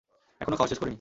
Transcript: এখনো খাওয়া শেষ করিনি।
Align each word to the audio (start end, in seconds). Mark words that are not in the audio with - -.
এখনো 0.41 0.55
খাওয়া 0.55 0.69
শেষ 0.69 0.79
করিনি। 0.79 0.89